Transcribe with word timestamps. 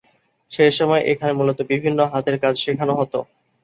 সেসময় 0.51 1.03
এখানে 1.11 1.31
মূলত 1.33 1.59
বিভিন্ন 1.71 1.99
হাতের 2.11 2.35
কাজ 2.43 2.53
শেখানো 2.63 2.93
হতো। 2.99 3.19